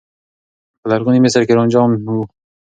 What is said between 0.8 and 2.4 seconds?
لرغوني مصر کې رانجه عام و.